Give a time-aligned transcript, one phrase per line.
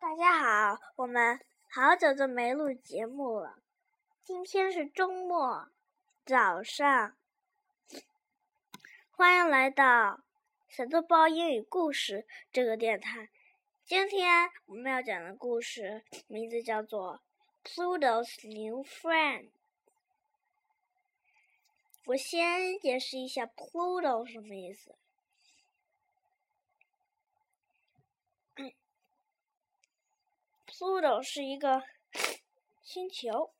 [0.00, 1.38] 大家好，我们
[1.68, 3.58] 好久都没录节目了。
[4.24, 5.68] 今天是周末
[6.24, 7.14] 早上，
[9.10, 10.22] 欢迎来到
[10.70, 13.28] 小豆包英语故事这个电台。
[13.84, 17.20] 今天我们要讲的故事名字叫做
[17.68, 19.42] 《Pluto's New Friend》。
[22.06, 24.96] 我先解释一下 Pluto 什么意思。
[30.79, 31.83] Pluto 是一个
[32.81, 33.53] 星球，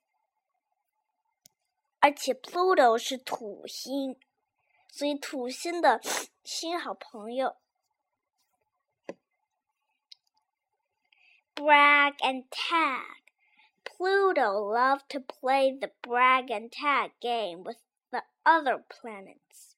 [1.99, 4.19] 而且 Pluto 是土星，
[4.89, 6.01] 所以土星的
[6.43, 7.57] 新好朋友。
[11.55, 13.23] Brag and tag.
[13.85, 17.77] Pluto loved to play the brag and tag game with
[18.11, 19.77] the other planets.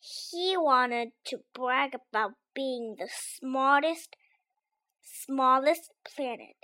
[0.00, 4.16] He wanted to brag about being the smartest
[5.03, 6.55] smallest planet.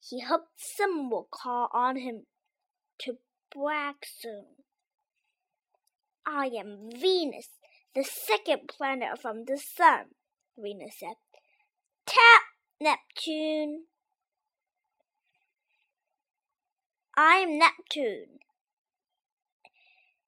[0.00, 2.26] He hoped someone will call on him
[3.00, 3.18] to
[3.54, 4.44] brag soon.
[6.26, 7.48] I am Venus,
[7.94, 10.06] the second planet from the sun,
[10.58, 11.16] Venus said.
[12.06, 12.42] Tap,
[12.80, 13.84] Neptune.
[17.16, 18.40] I am Neptune,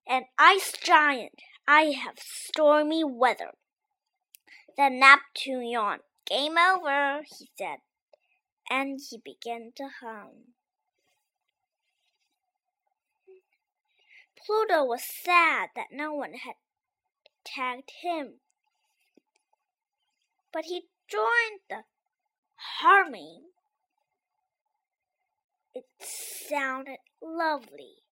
[0.08, 1.40] an ice giant.
[1.66, 3.52] I have stormy weather.
[4.76, 6.02] Then Neptune yawned.
[6.26, 7.78] Game over, he said,
[8.68, 10.54] and he began to hum.
[14.36, 16.54] Pluto was sad that no one had
[17.44, 18.40] tagged him,
[20.52, 21.84] but he joined the
[22.56, 23.42] humming.
[25.76, 28.02] It sounded lovely,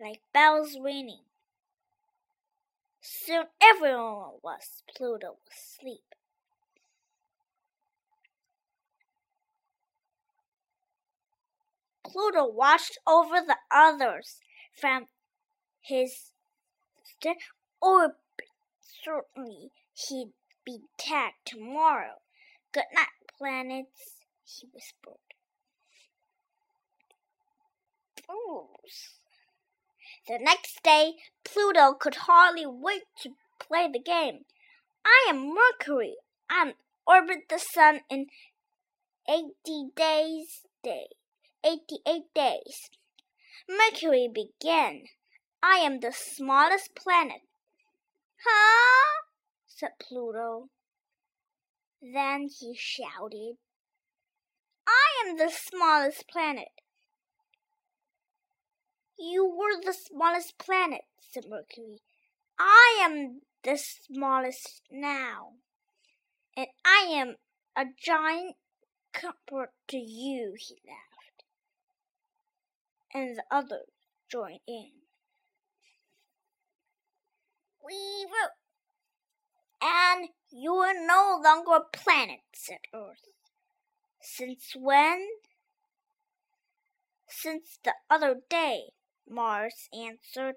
[0.00, 1.24] like bells ringing.
[3.00, 6.14] Soon everyone was Pluto asleep.
[12.10, 14.40] Pluto watched over the others
[14.78, 15.06] from
[15.80, 16.32] his
[17.80, 18.16] orbit.
[19.04, 20.32] Certainly, he'd
[20.64, 22.20] be tagged tomorrow.
[22.72, 23.06] Good night,
[23.38, 25.20] planets, he whispered.
[28.30, 28.68] Ooh.
[30.26, 34.44] The next day, Pluto could hardly wait to play the game.
[35.04, 36.16] I am Mercury.
[36.48, 36.74] I
[37.06, 38.26] orbit the sun in
[39.28, 40.60] 80 days.
[40.82, 41.08] Day.
[41.64, 42.90] 88 days.
[43.68, 45.02] Mercury began.
[45.62, 47.42] I am the smallest planet.
[48.44, 49.22] Huh?
[49.66, 50.68] said Pluto.
[52.00, 53.56] Then he shouted,
[54.86, 56.68] I am the smallest planet.
[59.18, 62.00] You were the smallest planet, said Mercury.
[62.58, 65.52] I am the smallest now.
[66.56, 67.36] And I am
[67.76, 68.56] a giant
[69.12, 71.09] compared to you, he laughed
[73.14, 73.88] and the others
[74.30, 74.90] joined in.
[77.84, 78.56] We wrote,
[79.82, 83.28] and you are no longer a planet, said Earth.
[84.20, 85.26] Since when?
[87.28, 88.90] Since the other day,
[89.28, 90.56] Mars answered.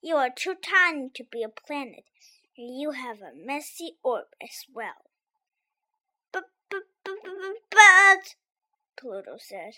[0.00, 2.04] You are too tiny to be a planet,
[2.56, 5.10] and you have a messy orb as well.
[6.32, 7.34] But, but, but, but,
[7.70, 8.34] but
[8.96, 9.74] Pluto said,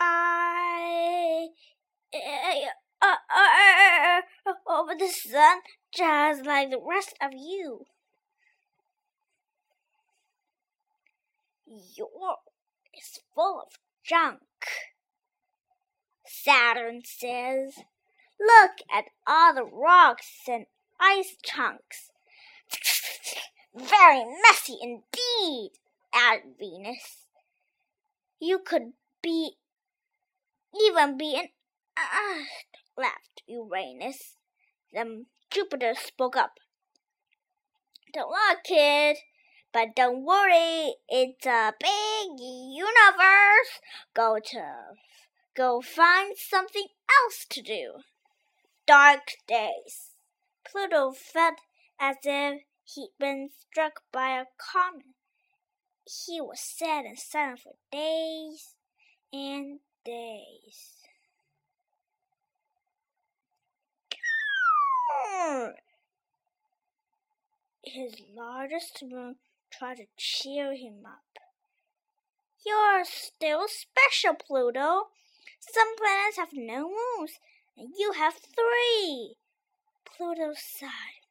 [0.00, 1.48] I
[2.14, 5.60] uh, uh, uh, over the sun
[5.94, 7.86] just like the rest of you.
[11.66, 12.08] Your
[12.94, 13.72] is full of
[14.04, 14.40] junk.
[16.24, 17.74] Saturn says,
[18.38, 20.66] Look at all the rocks and
[21.00, 22.10] ice chunks.
[23.74, 25.72] Very messy indeed,
[26.14, 27.26] added Venus.
[28.38, 28.92] You could
[29.22, 29.56] be
[30.82, 31.48] even be an
[31.98, 32.66] earth,
[32.96, 34.36] laughed Uranus.
[34.92, 36.58] Then Jupiter spoke up.
[38.12, 39.16] Don't look, kid,
[39.72, 43.80] but don't worry, it's a big universe.
[44.14, 44.96] Go to
[45.56, 46.86] go find something
[47.24, 47.94] else to do.
[48.86, 50.12] Dark days.
[50.64, 51.56] Pluto felt
[51.98, 55.06] as if he'd been struck by a comet.
[56.04, 58.76] He was sad and silent for days
[59.32, 60.92] and days.
[67.82, 69.36] His largest moon
[69.70, 71.38] tried to cheer him up.
[72.64, 75.08] You're still special, Pluto.
[75.60, 77.38] Some planets have no moons,
[77.76, 79.36] and you have three.
[80.04, 81.26] Pluto sighed.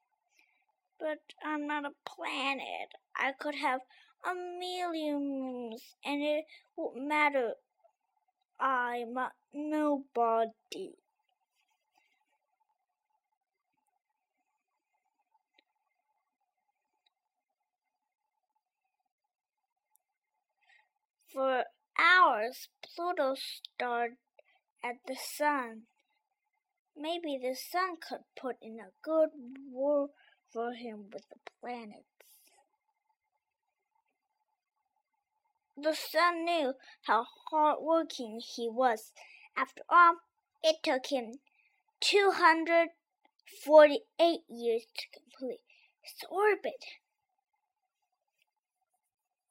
[1.00, 2.94] But I'm not a planet.
[3.16, 3.82] I could have
[4.26, 6.46] a million moons and it
[6.76, 7.54] would matter.
[8.60, 9.16] I'm
[9.54, 10.96] nobody.
[21.32, 21.66] For
[22.00, 24.18] hours, Pluto stared
[24.84, 25.84] at the sun.
[26.96, 29.32] Maybe the sun could put in a good
[29.70, 30.12] word
[30.54, 32.15] for him with the planets.
[35.78, 39.12] The sun knew how hard-working he was.
[39.58, 40.22] After all,
[40.64, 41.42] it took him
[42.00, 45.60] 248 years to complete
[46.02, 46.86] his orbit.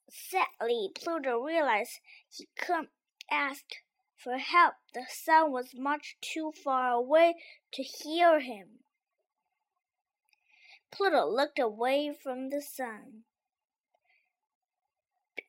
[0.09, 2.01] Sadly, Pluto realized
[2.31, 2.91] he couldn't
[3.31, 3.83] ask
[4.17, 4.77] for help.
[4.95, 7.37] The sun was much too far away
[7.73, 8.85] to hear him.
[10.91, 13.27] Pluto looked away from the sun.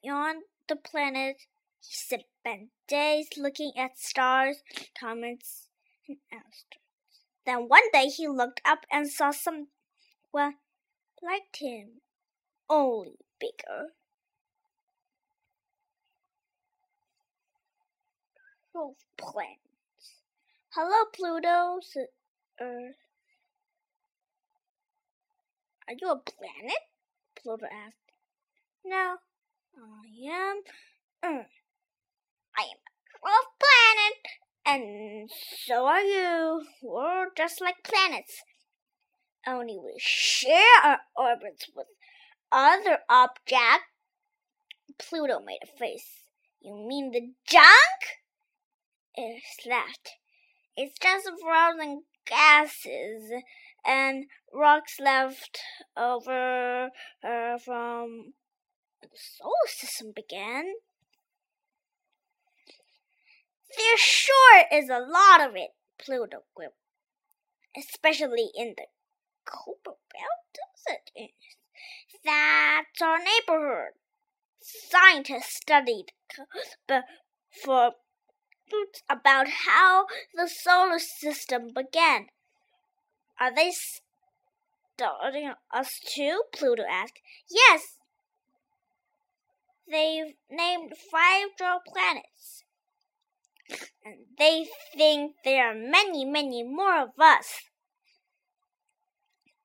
[0.05, 1.37] Beyond the planet,
[1.81, 4.57] he spent days looking at stars,
[4.99, 5.69] comets,
[6.07, 7.23] and asteroids.
[7.43, 9.65] Then one day he looked up and saw someone
[10.31, 12.01] like him,
[12.69, 13.93] only bigger.
[18.73, 20.21] Twelve planets.
[20.69, 21.79] Hello, Pluto,
[22.61, 22.95] Earth.
[25.87, 26.77] Are you a planet?
[27.35, 27.95] Pluto asked.
[28.85, 29.15] No,
[29.77, 30.61] I am.
[31.21, 31.41] I am
[32.55, 34.21] a twelfth planet,
[34.65, 35.29] and
[35.65, 36.65] so are you.
[36.81, 38.43] We're just like planets.
[39.45, 41.87] Only we share our orbits with
[42.51, 43.85] other objects.
[44.97, 46.23] Pluto made a face.
[46.61, 47.99] You mean the junk?
[49.15, 50.11] It laughed.
[50.77, 53.31] It's just frozen gases
[53.85, 55.59] and rocks left
[55.97, 56.89] over
[57.23, 58.33] uh, from
[59.11, 60.65] the solar system began.
[63.77, 66.77] There sure is a lot of it, Pluto quipped,
[67.77, 68.87] especially in the
[69.45, 71.31] Kuiper Belt Desert.
[72.23, 73.93] That's our neighborhood.
[74.61, 76.13] Scientists studied
[77.63, 77.95] for
[79.09, 82.27] about how the solar system began.
[83.39, 83.71] Are they
[84.97, 86.43] studying us too?
[86.53, 87.19] Pluto asked.
[87.49, 87.94] Yes.
[89.89, 92.63] They've named five dwarf planets.
[94.03, 97.61] And they think there are many, many more of us.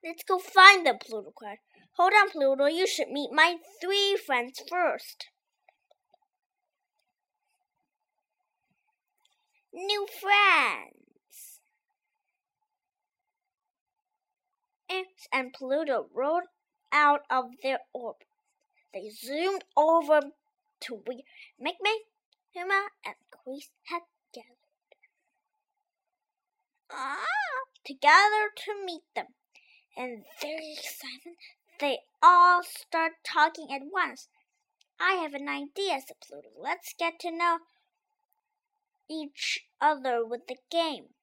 [0.03, 1.59] Let's go find them, Pluto cried.
[1.97, 2.67] Hold on, Pluto.
[2.67, 5.27] You should meet my three friends first.
[9.73, 11.61] new friends.
[14.89, 16.45] X and Pluto rolled
[16.93, 18.27] out of their orbit.
[18.93, 20.21] They zoomed over
[20.81, 21.19] to where
[21.59, 22.07] Mickey,
[22.57, 24.03] Haumea, and Quiz had
[24.35, 24.57] gathered.
[26.91, 27.25] Ah,
[27.85, 29.35] together to meet them.
[29.97, 31.37] And very excited,
[31.79, 34.29] they all start talking at once.
[35.01, 36.49] I have an idea, said Pluto.
[36.59, 37.59] Let's get to know
[39.09, 41.15] each other with the game.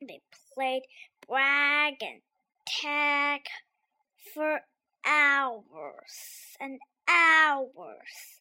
[0.00, 0.20] They
[0.54, 0.82] played
[1.26, 2.22] brag and
[2.66, 3.42] tag
[4.34, 4.62] for
[5.06, 8.40] hours and hours.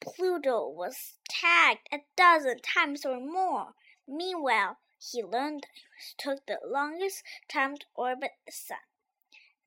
[0.00, 3.74] Pluto was tagged a dozen times or more.
[4.06, 8.78] Meanwhile, he learned that it took the longest time to orbit the sun.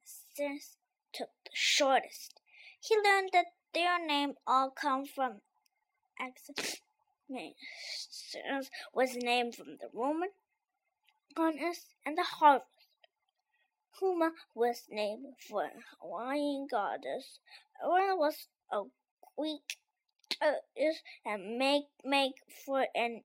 [0.03, 0.77] Since
[1.11, 2.39] took the shortest.
[2.79, 5.41] He learned that their names all come from
[8.93, 10.29] was named from the Roman
[11.35, 12.78] goddess and the harvest.
[13.97, 17.39] Haumea was named for a Hawaiian goddess.
[17.83, 18.83] Ora was a
[19.37, 19.77] Greek
[20.39, 23.23] goddess and make make for an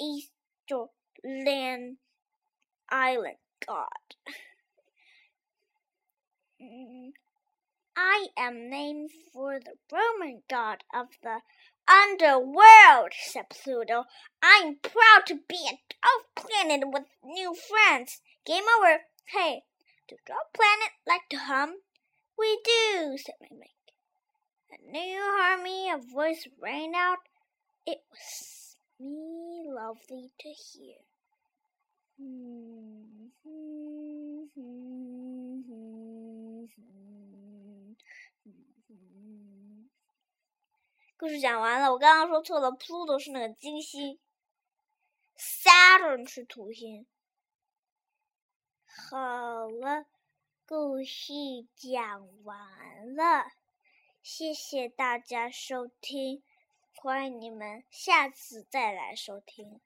[0.00, 1.96] Easterland
[2.90, 4.14] island god.
[6.60, 7.12] Mm,
[7.96, 11.40] I am named for the Roman god of the
[11.88, 14.04] underworld, said Pluto.
[14.42, 18.20] I'm proud to be a dwarf planet with new friends.
[18.44, 19.00] Game over.
[19.26, 19.62] Hey,
[20.08, 21.76] do dwarf planet like to hum?
[22.38, 23.70] We do, said Mimic.
[24.72, 27.18] A new harmony of voice rang out.
[27.86, 30.96] It was me lovely to hear.
[32.18, 36.01] Hmm, hmm, hmm,
[41.22, 44.18] 故事讲完了，我刚刚说错了，Pluto 是那个金星
[45.36, 47.06] ，Saturn 是土星。
[48.84, 50.06] 好了，
[50.66, 51.32] 故事
[51.76, 53.52] 讲完了，
[54.20, 56.42] 谢谢大家收听，
[56.96, 59.80] 欢迎你们下次再来收听。